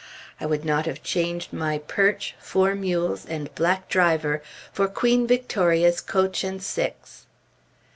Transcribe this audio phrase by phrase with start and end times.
[0.39, 4.41] I would not have changed my perch, four mules, and black driver,
[4.73, 7.27] for Queen Victoria's coach and six.